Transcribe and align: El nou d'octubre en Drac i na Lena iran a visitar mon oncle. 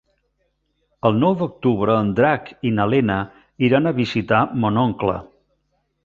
El 1.09 1.17
nou 1.23 1.33
d'octubre 1.41 1.97
en 2.03 2.07
Drac 2.19 2.49
i 2.69 2.71
na 2.77 2.87
Lena 2.93 3.17
iran 3.67 3.89
a 3.89 3.93
visitar 4.01 4.39
mon 4.65 4.81
oncle. 4.85 5.19